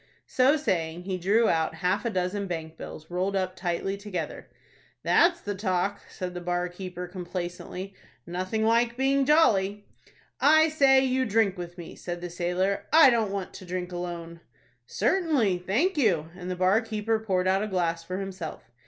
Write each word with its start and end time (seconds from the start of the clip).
So 0.25 0.57
saying, 0.57 1.03
he 1.03 1.19
drew 1.19 1.47
out 1.47 1.75
half 1.75 2.05
a 2.05 2.09
dozen 2.09 2.47
bank 2.47 2.75
bills, 2.75 3.11
rolled 3.11 3.35
up 3.35 3.55
tightly 3.55 3.97
together. 3.97 4.49
"That's 5.03 5.39
the 5.41 5.53
talk," 5.53 6.01
said 6.09 6.33
the 6.33 6.41
bar 6.41 6.69
keeper, 6.69 7.05
complaisantly. 7.07 7.93
"Nothing 8.25 8.65
like 8.65 8.97
being 8.97 9.25
jolly." 9.27 9.85
"I 10.39 10.69
say, 10.69 11.05
you 11.05 11.25
drink 11.27 11.55
with 11.55 11.77
me," 11.77 11.95
said 11.95 12.19
the 12.19 12.31
sailor. 12.31 12.87
"I 12.91 13.11
don't 13.11 13.29
want 13.29 13.53
to 13.53 13.63
drink 13.63 13.91
alone." 13.91 14.39
"Certainly, 14.87 15.59
thank 15.67 15.97
you;" 15.99 16.31
and 16.35 16.49
the 16.49 16.55
bar 16.55 16.81
keeper 16.81 17.19
poured 17.19 17.47
out 17.47 17.61
a 17.61 17.67
glass 17.67 18.03
for 18.03 18.17
himself. 18.17 18.71